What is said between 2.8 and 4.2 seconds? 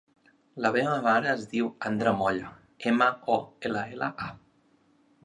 ema, o, ela, ela,